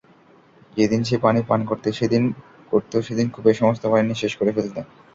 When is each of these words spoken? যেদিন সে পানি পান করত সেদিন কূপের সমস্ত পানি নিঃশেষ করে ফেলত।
যেদিন 0.77 1.01
সে 1.03 1.15
পানি 1.17 1.41
পান 1.49 1.59
করত 2.71 2.93
সেদিন 3.03 3.27
কূপের 3.33 3.55
সমস্ত 3.55 3.83
পানি 3.85 4.03
নিঃশেষ 4.09 4.33
করে 4.37 4.51
ফেলত। 4.55 4.75